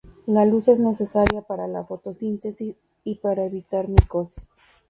[0.25, 4.55] La luz es necesaria para la fotosíntesis y para evitar micosis.